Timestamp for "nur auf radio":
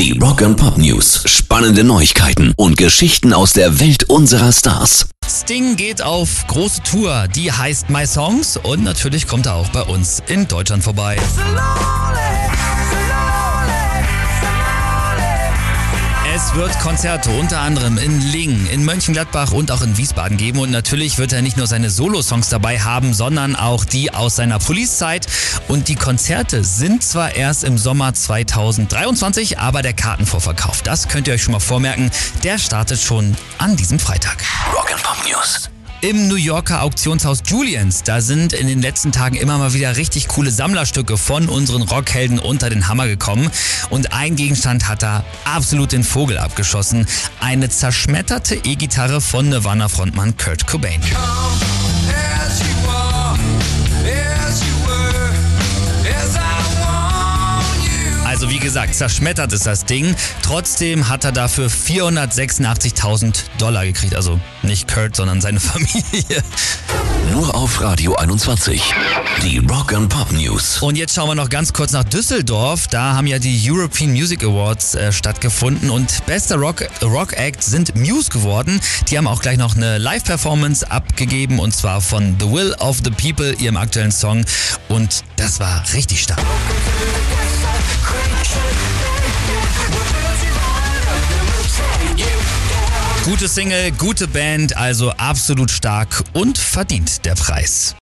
67.32-68.16